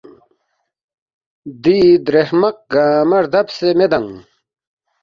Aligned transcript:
دی 1.63 1.77
درے 2.05 2.21
ہرمق 2.29 2.57
گنگمہ 2.71 3.17
ردبسے 3.23 3.67
میدانگ 3.79 4.11